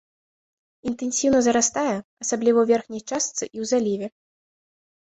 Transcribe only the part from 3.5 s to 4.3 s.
і ў заліве.